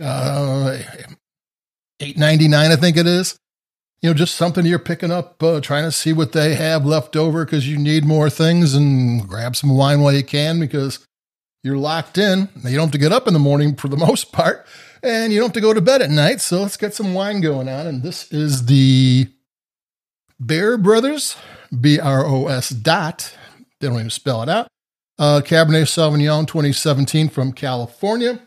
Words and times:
uh, 0.00 0.76
eight 2.00 2.18
ninety 2.18 2.48
nine, 2.48 2.72
I 2.72 2.76
think 2.76 2.96
it 2.96 3.06
is. 3.06 3.38
You 4.02 4.10
know, 4.10 4.14
just 4.14 4.34
something 4.34 4.66
you're 4.66 4.78
picking 4.78 5.10
up, 5.10 5.42
uh, 5.42 5.60
trying 5.60 5.84
to 5.84 5.92
see 5.92 6.12
what 6.12 6.32
they 6.32 6.54
have 6.54 6.84
left 6.84 7.16
over 7.16 7.44
because 7.44 7.68
you 7.68 7.78
need 7.78 8.04
more 8.04 8.28
things, 8.30 8.74
and 8.74 9.26
grab 9.26 9.56
some 9.56 9.76
wine 9.76 10.00
while 10.00 10.12
you 10.12 10.22
can 10.22 10.60
because 10.60 11.06
you're 11.62 11.78
locked 11.78 12.18
in. 12.18 12.48
You 12.56 12.76
don't 12.76 12.86
have 12.86 12.90
to 12.92 12.98
get 12.98 13.12
up 13.12 13.26
in 13.26 13.32
the 13.32 13.40
morning 13.40 13.74
for 13.74 13.88
the 13.88 13.96
most 14.06 14.32
part, 14.32 14.66
and 15.02 15.32
you 15.32 15.40
don't 15.40 15.48
have 15.48 15.54
to 15.54 15.60
go 15.60 15.72
to 15.72 15.80
bed 15.80 16.02
at 16.02 16.10
night. 16.10 16.40
So 16.40 16.62
let's 16.62 16.76
get 16.76 16.94
some 16.94 17.14
wine 17.14 17.40
going 17.40 17.68
on. 17.68 17.86
And 17.86 18.02
this 18.02 18.30
is 18.30 18.66
the 18.66 19.28
Bear 20.38 20.76
Brothers, 20.76 21.36
B 21.78 21.98
R 21.98 22.24
O 22.24 22.48
S 22.48 22.68
dot. 22.70 23.34
They 23.80 23.88
don't 23.88 23.96
even 23.98 24.10
spell 24.10 24.42
it 24.42 24.48
out. 24.48 24.68
Uh, 25.18 25.40
Cabernet 25.42 25.86
Sauvignon 25.86 26.46
2017 26.46 27.30
from 27.30 27.52
California. 27.52 28.45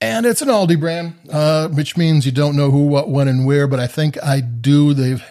And 0.00 0.26
it's 0.26 0.42
an 0.42 0.48
Aldi 0.48 0.78
brand, 0.78 1.14
uh, 1.30 1.68
which 1.68 1.96
means 1.96 2.26
you 2.26 2.32
don't 2.32 2.56
know 2.56 2.70
who, 2.70 2.86
what, 2.86 3.08
when, 3.08 3.28
and 3.28 3.46
where, 3.46 3.66
but 3.66 3.80
I 3.80 3.86
think 3.86 4.22
I 4.22 4.40
do. 4.40 4.92
They've 4.92 5.24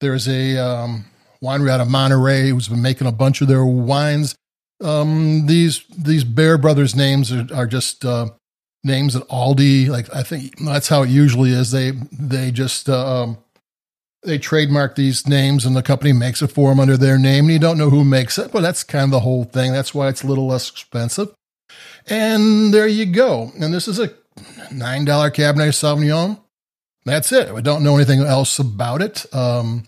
there's 0.00 0.28
a 0.28 0.58
um, 0.58 1.04
winery 1.42 1.70
out 1.70 1.80
of 1.80 1.88
Monterey 1.88 2.48
who's 2.48 2.68
been 2.68 2.82
making 2.82 3.06
a 3.06 3.12
bunch 3.12 3.40
of 3.40 3.46
their 3.48 3.64
wines 3.64 4.34
um, 4.82 5.46
these 5.46 5.84
these 5.96 6.24
Bear 6.24 6.58
Brothers 6.58 6.94
names 6.94 7.32
are, 7.32 7.46
are 7.54 7.66
just 7.66 8.04
uh, 8.04 8.30
names 8.82 9.14
that 9.14 9.28
Aldi 9.28 9.88
like. 9.88 10.14
I 10.14 10.22
think 10.22 10.58
that's 10.58 10.88
how 10.88 11.02
it 11.02 11.10
usually 11.10 11.50
is. 11.50 11.70
They 11.70 11.92
they 12.12 12.50
just 12.50 12.88
uh, 12.88 13.22
um, 13.22 13.38
they 14.22 14.38
trademark 14.38 14.96
these 14.96 15.26
names, 15.26 15.64
and 15.64 15.76
the 15.76 15.82
company 15.82 16.12
makes 16.12 16.42
it 16.42 16.48
for 16.48 16.70
them 16.70 16.80
under 16.80 16.96
their 16.96 17.18
name, 17.18 17.44
and 17.44 17.52
you 17.52 17.58
don't 17.58 17.78
know 17.78 17.90
who 17.90 18.04
makes 18.04 18.38
it. 18.38 18.50
But 18.50 18.60
that's 18.60 18.82
kind 18.82 19.04
of 19.04 19.10
the 19.10 19.20
whole 19.20 19.44
thing. 19.44 19.72
That's 19.72 19.94
why 19.94 20.08
it's 20.08 20.22
a 20.22 20.26
little 20.26 20.46
less 20.46 20.70
expensive. 20.70 21.32
And 22.06 22.72
there 22.72 22.86
you 22.86 23.06
go. 23.06 23.52
And 23.58 23.72
this 23.72 23.88
is 23.88 23.98
a 23.98 24.12
nine 24.70 25.04
dollar 25.04 25.30
Cabernet 25.30 25.70
Sauvignon. 25.70 26.40
That's 27.04 27.32
it. 27.32 27.54
We 27.54 27.62
don't 27.62 27.84
know 27.84 27.96
anything 27.96 28.20
else 28.20 28.58
about 28.58 29.02
it. 29.02 29.26
Um, 29.34 29.84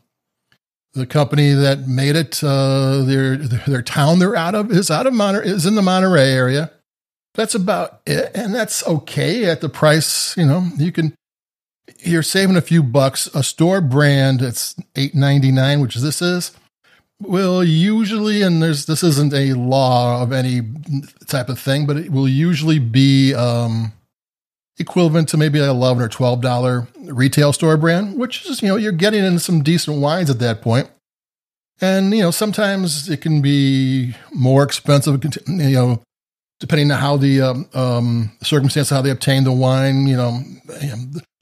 the 0.93 1.07
company 1.07 1.53
that 1.53 1.87
made 1.87 2.17
it, 2.17 2.43
uh, 2.43 3.03
their 3.03 3.37
their 3.37 3.83
town 3.83 4.19
they're 4.19 4.37
out 4.37 4.55
of 4.55 4.71
is 4.71 4.91
out 4.91 5.07
of 5.07 5.13
Monterey, 5.13 5.47
is 5.47 5.67
in 5.67 5.75
the 5.75 5.83
Monterey 5.83 6.33
area. 6.33 6.73
That's 7.35 7.55
about 7.55 8.01
it, 8.07 8.31
and 8.35 8.55
that's 8.55 8.87
okay 8.87 9.45
at 9.45 9.61
the 9.61 9.69
price. 9.69 10.35
You 10.37 10.47
know, 10.47 10.69
you 10.79 10.93
can 10.93 11.15
you're 11.99 12.23
saving 12.23 12.57
a 12.57 12.63
few 12.63 12.83
bucks. 12.83 13.27
A 13.35 13.43
store 13.43 13.81
brand 13.83 14.41
it's 14.41 14.75
eight 14.97 15.15
ninety 15.15 15.53
nine, 15.53 15.81
which 15.81 15.97
this 15.97 16.23
is. 16.23 16.53
Will 17.21 17.65
usually, 17.65 18.43
and 18.43 18.63
there's 18.63 18.85
this 18.85 19.03
isn't 19.03 19.33
a 19.33 19.55
law 19.55 20.23
of 20.23 20.33
any 20.33 20.61
type 21.27 21.49
of 21.49 21.59
thing, 21.59 21.87
but 21.87 21.97
it 21.97 22.13
will 22.13 22.29
usually 22.29 22.79
be 22.79 23.35
um, 23.35 23.93
equivalent 24.79 25.31
to 25.31 25.39
maybe 25.39 25.59
a 25.59 25.71
eleven 25.71 26.03
or 26.03 26.09
twelve 26.09 26.43
dollar 26.43 26.89
retail 27.05 27.55
store 27.55 27.79
brand, 27.79 28.19
which 28.19 28.45
is 28.45 28.61
you 28.61 28.69
know 28.69 28.77
you're 28.77 28.93
getting 28.93 29.25
in 29.25 29.39
some 29.39 29.63
decent 29.63 29.99
wines 29.99 30.29
at 30.29 30.41
that 30.41 30.61
point. 30.61 30.91
And 31.81 32.15
you 32.15 32.21
know 32.21 32.31
sometimes 32.31 33.09
it 33.09 33.23
can 33.23 33.41
be 33.41 34.15
more 34.35 34.63
expensive, 34.63 35.25
you 35.47 35.71
know, 35.71 36.03
depending 36.61 36.91
on 36.91 36.99
how 36.99 37.17
the 37.17 37.41
um, 37.41 37.69
um, 37.73 38.33
circumstance, 38.43 38.91
how 38.91 39.01
they 39.01 39.11
obtain 39.11 39.45
the 39.45 39.53
wine. 39.53 40.07
You 40.07 40.17
know, 40.19 40.41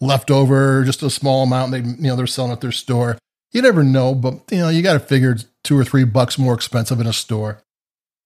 leftover, 0.01 0.85
just 0.85 1.03
a 1.03 1.11
small 1.11 1.43
amount. 1.43 1.73
They 1.73 1.81
you 1.81 2.09
know 2.09 2.15
they're 2.15 2.29
selling 2.29 2.53
at 2.53 2.61
their 2.61 2.71
store. 2.71 3.19
You 3.51 3.63
never 3.63 3.83
know, 3.83 4.15
but 4.15 4.41
you 4.53 4.59
know 4.59 4.69
you 4.69 4.83
got 4.83 4.95
to 4.95 5.01
figure 5.01 5.37
two 5.65 5.77
or 5.77 5.85
three 5.85 6.05
bucks 6.05 6.39
more 6.39 6.55
expensive 6.55 7.01
in 7.01 7.07
a 7.07 7.13
store. 7.13 7.61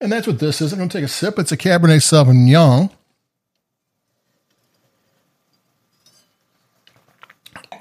And 0.00 0.12
that's 0.12 0.26
what 0.26 0.38
this 0.38 0.60
is. 0.60 0.72
I'm 0.72 0.78
going 0.78 0.90
to 0.90 0.98
take 0.98 1.04
a 1.04 1.08
sip. 1.08 1.38
It's 1.38 1.50
a 1.50 1.56
Cabernet 1.56 2.02
Sauvignon. 2.02 2.90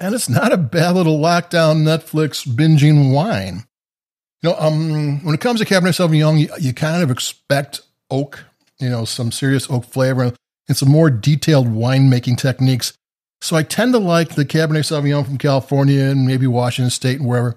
and 0.00 0.14
it's 0.14 0.28
not 0.28 0.52
a 0.52 0.56
bad 0.56 0.94
little 0.94 1.18
lockdown 1.18 1.82
Netflix 1.82 2.46
binging 2.46 3.12
wine. 3.12 3.64
You 4.42 4.50
know, 4.50 4.56
um, 4.58 5.24
when 5.24 5.34
it 5.34 5.40
comes 5.40 5.60
to 5.60 5.66
Cabernet 5.66 5.96
Sauvignon, 5.96 6.38
you, 6.38 6.48
you 6.60 6.72
kind 6.72 7.02
of 7.02 7.10
expect 7.10 7.80
oak, 8.10 8.44
you 8.78 8.88
know, 8.88 9.04
some 9.04 9.32
serious 9.32 9.68
oak 9.70 9.84
flavor 9.84 10.32
and 10.68 10.76
some 10.76 10.90
more 10.90 11.10
detailed 11.10 11.66
winemaking 11.66 12.38
techniques. 12.38 12.92
So 13.40 13.56
I 13.56 13.62
tend 13.62 13.92
to 13.94 13.98
like 13.98 14.34
the 14.34 14.44
Cabernet 14.44 14.84
Sauvignon 14.84 15.24
from 15.24 15.38
California 15.38 16.02
and 16.02 16.26
maybe 16.26 16.46
Washington 16.46 16.90
State 16.90 17.18
and 17.18 17.28
wherever 17.28 17.56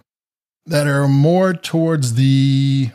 that 0.66 0.88
are 0.88 1.08
more 1.08 1.54
towards 1.54 2.14
the 2.14 2.90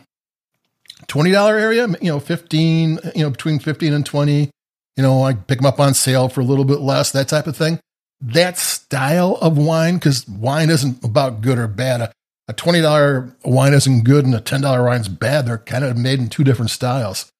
$20 1.07 1.59
area, 1.59 1.87
you 2.01 2.11
know, 2.11 2.19
15, 2.19 2.99
you 3.15 3.23
know, 3.23 3.29
between 3.29 3.59
15 3.59 3.93
and 3.93 4.05
20. 4.05 4.49
You 4.95 5.03
know, 5.03 5.23
I 5.23 5.33
pick 5.33 5.59
them 5.59 5.65
up 5.65 5.79
on 5.79 5.93
sale 5.93 6.27
for 6.27 6.41
a 6.41 6.43
little 6.43 6.65
bit 6.65 6.79
less, 6.79 7.11
that 7.11 7.27
type 7.27 7.47
of 7.47 7.55
thing 7.55 7.79
that 8.21 8.57
style 8.57 9.37
of 9.41 9.57
wine, 9.57 9.95
because 9.95 10.27
wine 10.27 10.69
isn't 10.69 11.03
about 11.03 11.41
good 11.41 11.57
or 11.57 11.67
bad. 11.67 12.01
A, 12.01 12.11
a 12.47 12.53
$20 12.53 13.33
wine 13.43 13.73
isn't 13.73 14.03
good 14.03 14.25
and 14.25 14.33
a 14.33 14.39
$10 14.39 14.85
wine's 14.85 15.07
bad. 15.07 15.45
They're 15.45 15.57
kind 15.57 15.83
of 15.83 15.97
made 15.97 16.19
in 16.19 16.29
two 16.29 16.43
different 16.43 16.71
styles. 16.71 17.31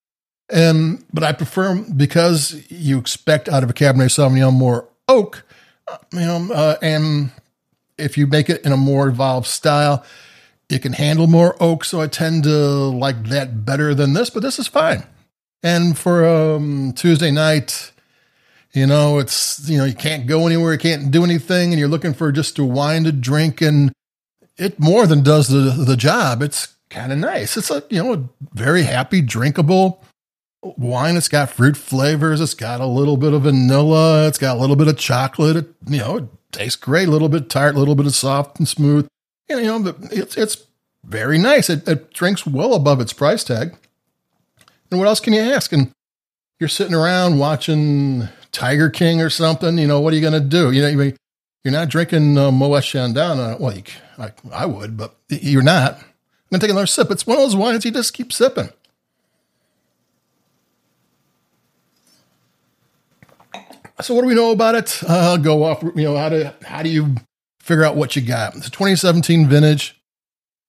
And, 0.50 1.04
but 1.12 1.24
I 1.24 1.34
prefer 1.34 1.76
because 1.76 2.64
you 2.70 2.98
expect 2.98 3.50
out 3.50 3.64
of 3.64 3.70
a 3.70 3.74
Cabernet 3.74 4.10
Sauvignon 4.10 4.54
more 4.54 4.88
oak, 5.08 5.44
you 6.14 6.20
know, 6.20 6.54
uh, 6.54 6.78
and 6.82 7.32
if 7.98 8.18
you 8.18 8.28
make 8.28 8.50
it 8.50 8.66
in 8.66 8.72
a 8.72 8.78
more 8.78 9.08
evolved 9.08 9.48
style, 9.48 10.06
it 10.70 10.82
can 10.82 10.94
handle 10.94 11.28
more 11.28 11.56
oak. 11.62 11.86
So 11.86 12.02
I 12.02 12.08
tend 12.08 12.44
to 12.44 12.50
like 12.50 13.26
that 13.26 13.66
better 13.66 13.94
than 13.94 14.14
this, 14.14 14.30
but 14.30 14.42
this 14.42 14.60
is 14.60 14.68
fine. 14.68 15.04
And 15.64 15.98
for 15.98 16.26
um, 16.26 16.94
Tuesday 16.94 17.32
night, 17.32 17.92
you 18.74 18.86
know, 18.86 19.18
it's, 19.18 19.68
you 19.70 19.78
know, 19.78 19.86
you 19.86 19.96
can't 19.96 20.28
go 20.28 20.46
anywhere, 20.46 20.74
you 20.74 20.80
can't 20.80 21.10
do 21.10 21.24
anything, 21.24 21.72
and 21.72 21.80
you're 21.80 21.88
looking 21.88 22.14
for 22.14 22.32
just 22.32 22.60
a 22.60 22.64
wine 22.64 23.06
to 23.06 23.12
drink, 23.12 23.62
and 23.62 23.92
it 24.58 24.80
more 24.80 25.08
than 25.08 25.24
does 25.24 25.48
the, 25.48 25.72
the 25.72 25.98
job. 25.98 26.42
It's 26.42 26.76
kind 26.90 27.12
of 27.12 27.18
nice. 27.18 27.58
It's 27.58 27.72
a, 27.72 27.84
you 27.90 28.04
know, 28.04 28.14
a 28.14 28.24
very 28.54 28.84
happy, 28.84 29.22
drinkable 29.22 30.04
wine. 30.62 31.16
It's 31.16 31.28
got 31.28 31.50
fruit 31.50 31.78
flavors. 31.78 32.42
It's 32.42 32.54
got 32.54 32.82
a 32.82 32.86
little 32.86 33.18
bit 33.18 33.34
of 33.34 33.44
vanilla. 33.44 34.28
It's 34.28 34.38
got 34.38 34.58
a 34.58 34.60
little 34.60 34.76
bit 34.76 34.88
of 34.88 34.98
chocolate. 34.98 35.58
It, 35.58 35.68
you 35.88 36.00
know, 36.00 36.30
tastes 36.52 36.76
great. 36.76 37.08
A 37.08 37.12
little 37.12 37.30
bit 37.30 37.50
tart, 37.50 37.76
a 37.76 37.80
little 37.80 37.96
bit 37.96 38.06
of 38.06 38.16
soft 38.16 38.60
and 38.60 38.68
smooth. 38.68 39.08
And, 39.50 39.60
you 39.60 39.66
know, 39.66 39.96
it's, 40.12 40.38
it's 40.38 40.64
very 41.04 41.38
nice. 41.38 41.70
It, 41.70 41.88
it 41.88 42.14
drinks 42.14 42.46
well 42.46 42.74
above 42.74 43.00
its 43.00 43.14
price 43.14 43.44
tag. 43.44 43.76
And 44.90 45.00
what 45.00 45.08
else 45.08 45.20
can 45.20 45.34
you 45.34 45.42
ask? 45.42 45.72
And 45.72 45.92
you're 46.60 46.70
sitting 46.70 46.96
around 46.96 47.40
watching 47.40 48.30
Tiger 48.52 48.90
King 48.90 49.22
or 49.22 49.30
something, 49.30 49.78
you 49.78 49.88
know, 49.88 50.00
what 50.00 50.14
are 50.14 50.16
you 50.16 50.22
going 50.22 50.34
to 50.34 50.40
do? 50.40 50.72
You 50.72 50.82
know, 50.82 51.12
you're 51.64 51.74
not 51.74 51.90
drinking 51.90 52.38
uh, 52.38 52.52
Moet 52.52 52.84
Chandon. 52.84 53.40
Uh, 53.40 53.58
well, 53.60 53.76
you, 53.76 53.84
I, 54.18 54.32
I 54.52 54.66
would, 54.66 54.98
but 54.98 55.16
you're 55.30 55.62
not. 55.62 55.94
I'm 55.94 56.02
going 56.52 56.60
to 56.62 56.68
take 56.68 56.72
another 56.72 56.88
sip. 56.88 57.12
It's 57.12 57.28
one 57.28 57.38
of 57.38 57.44
those 57.44 57.56
wines 57.56 57.84
you 57.86 57.92
just 57.92 58.14
keep 58.14 58.32
sipping. 58.32 58.70
So 64.02 64.14
what 64.14 64.22
do 64.22 64.28
we 64.28 64.36
know 64.36 64.52
about 64.52 64.76
it? 64.76 65.02
Uh, 65.08 65.38
go 65.38 65.64
off, 65.64 65.82
you 65.82 66.04
know, 66.04 66.16
how 66.16 66.30
do, 66.30 66.50
how 66.64 66.84
do 66.84 66.90
you 66.90 67.16
figure 67.60 67.84
out 67.84 67.96
what 67.96 68.16
you 68.16 68.22
got? 68.22 68.56
It's 68.56 68.68
a 68.68 68.72
2017 68.72 69.48
vintage. 69.48 69.96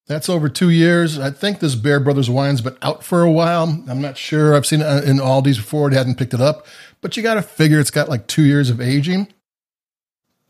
That's 0.07 0.27
over 0.27 0.49
two 0.49 0.71
years. 0.71 1.19
I 1.19 1.29
think 1.29 1.59
this 1.59 1.75
Bear 1.75 1.99
Brothers 1.99 2.31
wine's 2.31 2.61
been 2.61 2.77
out 2.81 3.03
for 3.03 3.21
a 3.21 3.31
while. 3.31 3.83
I'm 3.87 4.01
not 4.01 4.17
sure. 4.17 4.55
I've 4.55 4.65
seen 4.65 4.81
it 4.81 5.03
in 5.03 5.17
Aldi's 5.17 5.57
before. 5.57 5.87
It 5.89 5.93
hadn't 5.93 6.15
picked 6.15 6.33
it 6.33 6.41
up 6.41 6.65
but 7.01 7.15
you 7.15 7.23
got 7.23 7.35
to 7.35 7.41
figure 7.41 7.79
it's 7.79 7.91
got 7.91 8.09
like 8.09 8.27
two 8.27 8.43
years 8.43 8.69
of 8.69 8.81
aging. 8.81 9.27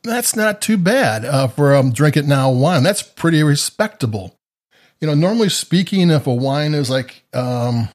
That's 0.03 0.35
not 0.35 0.61
too 0.61 0.77
bad 0.77 1.25
uh, 1.25 1.47
for 1.47 1.73
a 1.73 1.79
um, 1.79 1.91
drink 1.91 2.15
it 2.15 2.25
now 2.25 2.49
wine. 2.49 2.83
That's 2.83 3.01
pretty 3.01 3.43
respectable. 3.43 4.35
You 5.01 5.07
know, 5.07 5.13
normally 5.13 5.49
speaking, 5.49 6.09
if 6.09 6.25
a 6.25 6.33
wine 6.33 6.73
is 6.73 6.89
like 6.89 7.23
um, 7.33 7.89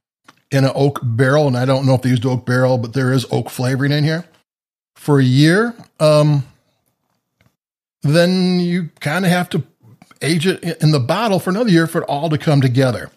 in 0.51 0.63
an 0.63 0.71
oak 0.75 0.99
barrel, 1.03 1.47
and 1.47 1.57
I 1.57 1.65
don't 1.65 1.85
know 1.85 1.95
if 1.95 2.03
they 2.03 2.09
used 2.09 2.25
oak 2.25 2.45
barrel, 2.45 2.77
but 2.77 2.93
there 2.93 3.11
is 3.11 3.25
oak 3.31 3.49
flavoring 3.49 3.91
in 3.91 4.03
here 4.03 4.25
for 5.05 5.19
a 5.19 5.23
year, 5.23 5.75
um, 5.99 6.43
then 8.01 8.59
you 8.59 8.89
kind 9.01 9.23
of 9.23 9.29
have 9.29 9.47
to 9.47 9.61
age 10.19 10.47
it 10.47 10.81
in 10.81 10.89
the 10.89 10.99
bottle 10.99 11.37
for 11.37 11.51
another 11.51 11.69
year 11.69 11.85
for 11.85 12.01
it 12.01 12.05
all 12.05 12.27
to 12.27 12.39
come 12.39 12.59
together. 12.59 13.11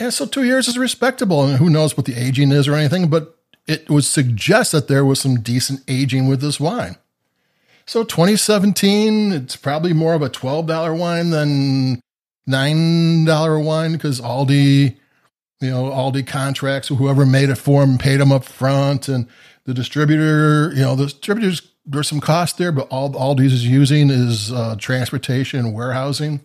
And 0.00 0.12
so 0.12 0.26
two 0.26 0.42
years 0.42 0.66
is 0.66 0.76
respectable. 0.76 1.44
And 1.44 1.58
who 1.58 1.70
knows 1.70 1.96
what 1.96 2.06
the 2.06 2.16
aging 2.16 2.50
is 2.50 2.66
or 2.66 2.74
anything, 2.74 3.08
but 3.08 3.38
it 3.68 3.88
would 3.88 4.02
suggest 4.02 4.72
that 4.72 4.88
there 4.88 5.04
was 5.04 5.20
some 5.20 5.40
decent 5.40 5.84
aging 5.86 6.26
with 6.26 6.40
this 6.40 6.58
wine. 6.58 6.96
So 7.86 8.02
2017, 8.02 9.30
it's 9.30 9.54
probably 9.54 9.92
more 9.92 10.14
of 10.14 10.22
a 10.22 10.28
$12 10.28 10.98
wine 10.98 11.30
than 11.30 12.00
$9 12.48 13.64
wine 13.64 13.92
because 13.92 14.20
Aldi, 14.20 14.96
you 15.60 15.70
know, 15.70 15.84
Aldi 15.84 16.26
contracts, 16.26 16.88
whoever 16.88 17.24
made 17.24 17.48
it 17.48 17.58
for 17.58 17.86
them, 17.86 17.96
paid 17.96 18.16
them 18.16 18.32
up 18.32 18.42
front. 18.42 19.06
And 19.06 19.28
the 19.64 19.74
distributor, 19.74 20.72
you 20.74 20.82
know, 20.82 20.96
the 20.96 21.04
distributors, 21.04 21.62
there's 21.84 22.08
some 22.08 22.20
cost 22.20 22.58
there, 22.58 22.72
but 22.72 22.88
all 22.88 23.12
Aldi's 23.12 23.52
is 23.52 23.66
using 23.66 24.10
is 24.10 24.52
uh, 24.52 24.76
transportation 24.76 25.60
and 25.60 25.74
warehousing. 25.74 26.40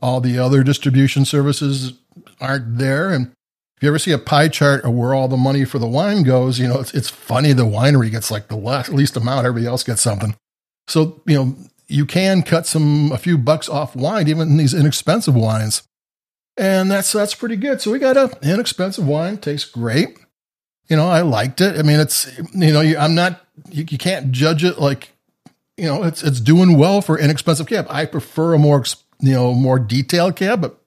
All 0.00 0.20
the 0.20 0.38
other 0.38 0.62
distribution 0.62 1.24
services 1.24 1.92
aren't 2.40 2.78
there. 2.78 3.10
And 3.10 3.32
if 3.76 3.82
you 3.82 3.88
ever 3.88 3.98
see 3.98 4.12
a 4.12 4.18
pie 4.18 4.48
chart 4.48 4.84
of 4.84 4.92
where 4.92 5.14
all 5.14 5.28
the 5.28 5.36
money 5.36 5.64
for 5.64 5.78
the 5.78 5.86
wine 5.86 6.22
goes, 6.22 6.58
you 6.58 6.66
know, 6.66 6.80
it's, 6.80 6.92
it's 6.94 7.10
funny 7.10 7.52
the 7.52 7.64
winery 7.64 8.10
gets 8.10 8.30
like 8.30 8.48
the 8.48 8.56
least 8.56 9.16
amount, 9.16 9.46
everybody 9.46 9.66
else 9.66 9.82
gets 9.82 10.02
something. 10.02 10.34
So, 10.88 11.22
you 11.26 11.36
know, 11.36 11.56
you 11.88 12.06
can 12.06 12.42
cut 12.42 12.66
some, 12.66 13.12
a 13.12 13.18
few 13.18 13.38
bucks 13.38 13.68
off 13.68 13.94
wine, 13.94 14.28
even 14.28 14.56
these 14.56 14.74
inexpensive 14.74 15.34
wines. 15.34 15.82
And 16.56 16.90
that's, 16.90 17.12
that's 17.12 17.34
pretty 17.34 17.56
good. 17.56 17.80
So 17.80 17.92
we 17.92 17.98
got 17.98 18.16
a 18.16 18.36
inexpensive 18.42 19.06
wine, 19.06 19.38
tastes 19.38 19.70
great. 19.70 20.18
You 20.92 20.98
know, 20.98 21.08
I 21.08 21.22
liked 21.22 21.62
it. 21.62 21.78
I 21.78 21.82
mean, 21.82 22.00
it's, 22.00 22.30
you 22.52 22.70
know, 22.70 22.82
I'm 22.82 23.14
not, 23.14 23.40
you, 23.70 23.86
you 23.88 23.96
can't 23.96 24.30
judge 24.30 24.62
it 24.62 24.78
like, 24.78 25.08
you 25.78 25.86
know, 25.86 26.02
it's, 26.02 26.22
it's 26.22 26.38
doing 26.38 26.76
well 26.76 27.00
for 27.00 27.18
inexpensive 27.18 27.66
cab. 27.66 27.86
I 27.88 28.04
prefer 28.04 28.52
a 28.52 28.58
more, 28.58 28.84
you 29.18 29.32
know, 29.32 29.54
more 29.54 29.78
detailed 29.78 30.36
cab, 30.36 30.60
but 30.60 30.78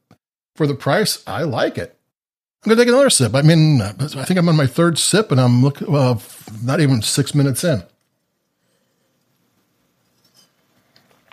for 0.55 0.67
the 0.67 0.75
price, 0.75 1.23
I 1.25 1.41
like 1.41 1.79
it. 1.79 1.97
I'm 2.63 2.69
gonna 2.69 2.81
take 2.83 2.87
another 2.87 3.09
sip. 3.09 3.33
I 3.33 3.41
mean, 3.41 3.81
I 3.81 3.93
think 3.93 4.37
I'm 4.37 4.47
on 4.47 4.55
my 4.55 4.67
third 4.67 4.99
sip, 4.99 5.31
and 5.31 5.41
I'm 5.41 5.63
look 5.63 5.81
uh, 5.81 6.13
not 6.61 6.81
even 6.81 7.01
six 7.01 7.33
minutes 7.33 7.63
in. 7.63 7.81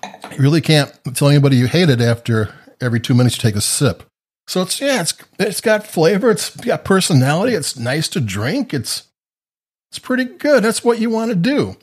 You 0.03 0.39
really 0.39 0.63
can't 0.63 0.99
tell 1.13 1.29
anybody 1.29 1.57
you 1.57 1.67
hate 1.67 1.91
it 1.91 2.01
after 2.01 2.55
every 2.81 3.01
two 3.01 3.13
minutes 3.13 3.37
you 3.37 3.43
take 3.43 3.57
a 3.57 3.61
sip. 3.61 4.03
So 4.47 4.63
it's 4.63 4.81
yeah, 4.81 5.01
it's 5.01 5.15
it's 5.39 5.61
got 5.61 5.87
flavor, 5.87 6.31
it's 6.31 6.55
got 6.57 6.85
personality, 6.85 7.55
it's 7.55 7.79
nice 7.79 8.09
to 8.09 8.21
drink, 8.21 8.75
it's 8.75 9.09
it's 9.91 9.99
pretty 9.99 10.25
good. 10.25 10.63
That's 10.63 10.85
what 10.85 10.99
you 11.01 11.11
want 11.11 11.31
to 11.31 11.37
do. 11.37 11.77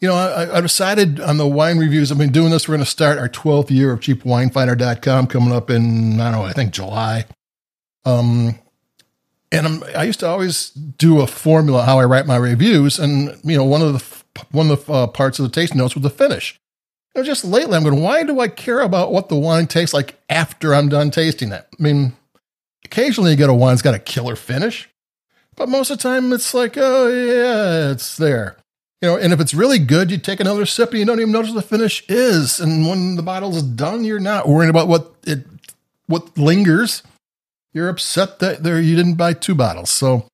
You 0.00 0.08
know, 0.08 0.14
I, 0.14 0.58
I 0.58 0.60
decided 0.60 1.20
on 1.20 1.36
the 1.36 1.46
wine 1.46 1.78
reviews. 1.78 2.10
I've 2.10 2.18
been 2.18 2.32
doing 2.32 2.50
this. 2.50 2.66
We're 2.66 2.76
going 2.76 2.84
to 2.84 2.90
start 2.90 3.18
our 3.18 3.28
12th 3.28 3.70
year 3.70 3.92
of 3.92 4.00
cheapwinefinder.com 4.00 5.26
coming 5.26 5.52
up 5.52 5.68
in, 5.68 6.18
I 6.18 6.30
don't 6.30 6.40
know, 6.40 6.46
I 6.46 6.52
think 6.52 6.72
July. 6.72 7.26
Um, 8.06 8.58
and 9.52 9.66
I'm, 9.66 9.84
i 9.96 10.04
used 10.04 10.20
to 10.20 10.26
always 10.26 10.70
do 10.70 11.20
a 11.20 11.26
formula 11.26 11.82
how 11.82 11.98
I 11.98 12.04
write 12.04 12.26
my 12.26 12.36
reviews, 12.36 12.98
and 12.98 13.38
you 13.42 13.56
know 13.56 13.64
one 13.64 13.82
of 13.82 13.92
the 13.92 14.44
one 14.52 14.70
of 14.70 14.86
the 14.86 14.92
uh, 14.92 15.06
parts 15.08 15.38
of 15.38 15.44
the 15.44 15.50
taste 15.50 15.74
notes 15.74 15.94
was 15.94 16.02
the 16.02 16.10
finish. 16.10 16.60
You 17.14 17.22
know, 17.22 17.26
just 17.26 17.44
lately, 17.44 17.76
I'm 17.76 17.82
going, 17.82 18.00
why 18.00 18.22
do 18.22 18.38
I 18.40 18.48
care 18.48 18.80
about 18.80 19.12
what 19.12 19.28
the 19.28 19.36
wine 19.36 19.66
tastes 19.66 19.92
like 19.94 20.18
after 20.28 20.74
I'm 20.74 20.88
done 20.88 21.10
tasting 21.10 21.50
it? 21.52 21.66
I 21.78 21.82
mean, 21.82 22.12
occasionally 22.84 23.32
you 23.32 23.36
get 23.36 23.50
a 23.50 23.54
wine 23.54 23.72
that's 23.72 23.82
got 23.82 23.94
a 23.94 23.98
killer 23.98 24.36
finish, 24.36 24.88
but 25.56 25.68
most 25.68 25.90
of 25.90 25.98
the 25.98 26.02
time 26.02 26.32
it's 26.32 26.54
like, 26.54 26.74
oh 26.76 27.08
yeah, 27.08 27.90
it's 27.90 28.16
there. 28.16 28.56
You 29.02 29.08
know, 29.08 29.16
and 29.16 29.32
if 29.32 29.40
it's 29.40 29.54
really 29.54 29.78
good, 29.78 30.10
you 30.10 30.18
take 30.18 30.40
another 30.40 30.66
sip 30.66 30.90
and 30.90 30.98
you 30.98 31.04
don't 31.06 31.20
even 31.20 31.32
notice 31.32 31.52
the 31.52 31.62
finish 31.62 32.04
is. 32.08 32.60
And 32.60 32.86
when 32.86 33.16
the 33.16 33.22
bottle's 33.22 33.62
done, 33.62 34.04
you're 34.04 34.20
not 34.20 34.46
worrying 34.46 34.70
about 34.70 34.88
what 34.88 35.14
it 35.26 35.46
what 36.06 36.36
lingers 36.36 37.02
you're 37.72 37.88
upset 37.88 38.40
that 38.40 38.62
there 38.62 38.80
you 38.80 38.96
didn't 38.96 39.14
buy 39.14 39.32
two 39.32 39.54
bottles. 39.54 39.90
So, 39.90 40.26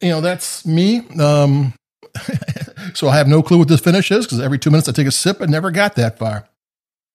you 0.00 0.10
know, 0.10 0.20
that's 0.20 0.66
me. 0.66 1.06
Um, 1.18 1.74
so 2.94 3.08
I 3.08 3.16
have 3.16 3.28
no 3.28 3.42
clue 3.42 3.58
what 3.58 3.68
this 3.68 3.80
finish 3.80 4.10
is 4.10 4.26
because 4.26 4.40
every 4.40 4.58
two 4.58 4.70
minutes 4.70 4.88
I 4.88 4.92
take 4.92 5.06
a 5.06 5.12
sip. 5.12 5.40
I 5.40 5.46
never 5.46 5.70
got 5.70 5.94
that 5.96 6.18
far. 6.18 6.48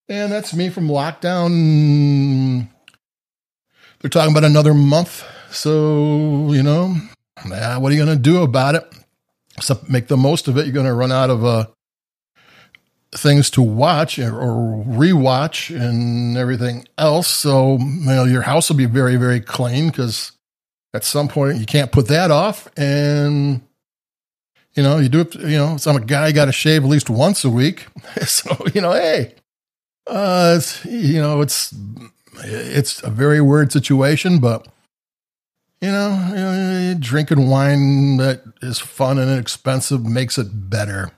And 0.10 0.32
that's 0.32 0.54
me 0.54 0.70
from 0.70 0.88
lockdown. 0.88 2.68
They're 4.00 4.10
talking 4.10 4.32
about 4.32 4.44
another 4.44 4.74
month. 4.74 5.24
So, 5.50 6.52
you 6.52 6.64
know, 6.64 6.96
yeah, 7.48 7.78
what 7.78 7.92
are 7.92 7.96
you 7.96 8.04
going 8.04 8.18
to 8.18 8.22
do 8.22 8.42
about 8.42 8.76
it? 8.76 8.84
So 9.62 9.80
make 9.90 10.08
the 10.08 10.18
most 10.18 10.48
of 10.48 10.58
it. 10.58 10.66
You're 10.66 10.74
going 10.74 10.88
to 10.88 10.94
run 10.94 11.12
out 11.12 11.30
of 11.30 11.46
uh, 11.46 11.68
things 13.16 13.50
to 13.52 13.62
watch 13.62 14.20
or 14.20 14.32
rewatch 14.88 15.74
and 15.74 16.38
everything 16.38 16.86
else. 16.98 17.28
So, 17.28 17.78
you 17.78 18.06
know, 18.06 18.26
your 18.26 18.42
house 18.42 18.70
will 18.70 18.78
be 18.78 18.86
very, 18.86 19.16
very 19.16 19.40
clean 19.40 19.88
because 19.88 20.32
at 20.94 21.04
some 21.04 21.28
point 21.28 21.60
you 21.60 21.66
can't 21.66 21.92
put 21.92 22.08
that 22.08 22.32
off. 22.32 22.68
And, 22.76 23.62
you 24.76 24.84
know, 24.84 24.98
you 24.98 25.10
do 25.10 25.22
it, 25.22 25.36
you 25.36 25.58
know, 25.58 25.78
so 25.78 25.92
I'm 25.92 25.98
a 25.98 26.06
guy 26.06 26.32
got 26.32 26.46
to 26.46 26.52
shave 26.52 26.84
at 26.84 26.90
least 26.90 27.10
once 27.10 27.44
a 27.44 27.50
week. 27.50 27.86
so, 28.26 28.56
you 28.74 28.82
know, 28.82 28.94
hey, 28.94 29.36
uh, 30.08 30.56
it's, 30.58 30.84
you 30.86 31.22
know, 31.22 31.42
it's, 31.42 31.74
it's 32.44 33.02
a 33.04 33.10
very 33.10 33.42
weird 33.42 33.72
situation, 33.72 34.40
but, 34.40 34.68
you 35.82 35.92
know, 35.92 36.96
drinking 37.00 37.50
wine 37.50 38.18
that 38.18 38.44
is 38.62 38.80
fun 38.80 39.20
and 39.20 39.30
inexpensive 39.30 40.06
makes 40.06 40.38
it 40.38 40.70
better. 40.70 41.12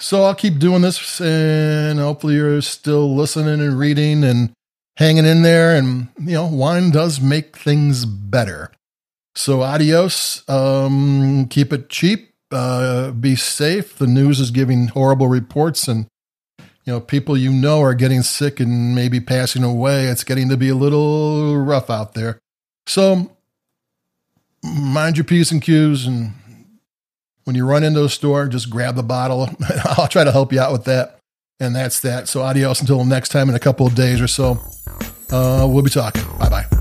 So 0.00 0.22
I'll 0.22 0.34
keep 0.34 0.58
doing 0.58 0.82
this 0.82 1.20
and 1.20 1.98
hopefully 1.98 2.34
you're 2.34 2.62
still 2.62 3.16
listening 3.16 3.60
and 3.60 3.76
reading 3.76 4.22
and 4.22 4.52
hanging 4.96 5.24
in 5.24 5.42
there. 5.42 5.74
And, 5.74 6.08
you 6.18 6.34
know, 6.34 6.46
wine 6.46 6.90
does 6.90 7.20
make 7.20 7.56
things 7.56 8.04
better. 8.04 8.70
So 9.34 9.62
adios. 9.62 10.48
Um, 10.48 11.46
keep 11.48 11.72
it 11.72 11.88
cheap. 11.88 12.27
Uh, 12.50 13.10
be 13.10 13.36
safe. 13.36 13.96
The 13.96 14.06
news 14.06 14.40
is 14.40 14.50
giving 14.50 14.88
horrible 14.88 15.28
reports 15.28 15.86
and, 15.86 16.06
you 16.84 16.92
know, 16.92 17.00
people 17.00 17.36
you 17.36 17.52
know 17.52 17.80
are 17.80 17.94
getting 17.94 18.22
sick 18.22 18.58
and 18.60 18.94
maybe 18.94 19.20
passing 19.20 19.62
away. 19.62 20.06
It's 20.06 20.24
getting 20.24 20.48
to 20.48 20.56
be 20.56 20.70
a 20.70 20.74
little 20.74 21.58
rough 21.58 21.90
out 21.90 22.14
there. 22.14 22.38
So 22.86 23.36
mind 24.64 25.16
your 25.16 25.24
P's 25.24 25.52
and 25.52 25.60
Q's 25.60 26.06
and 26.06 26.32
when 27.44 27.54
you 27.56 27.66
run 27.66 27.82
into 27.82 28.04
a 28.04 28.08
store, 28.10 28.46
just 28.46 28.68
grab 28.68 28.94
the 28.94 29.02
bottle. 29.02 29.48
I'll 29.84 30.08
try 30.08 30.24
to 30.24 30.32
help 30.32 30.52
you 30.52 30.60
out 30.60 30.72
with 30.72 30.84
that. 30.84 31.18
And 31.60 31.74
that's 31.74 32.00
that. 32.00 32.28
So 32.28 32.42
adios 32.42 32.80
until 32.80 33.04
next 33.04 33.30
time 33.30 33.48
in 33.48 33.54
a 33.54 33.60
couple 33.60 33.86
of 33.86 33.94
days 33.94 34.20
or 34.20 34.28
so. 34.28 34.58
Uh, 35.30 35.66
we'll 35.68 35.82
be 35.82 35.90
talking. 35.90 36.22
Bye 36.38 36.48
bye. 36.48 36.77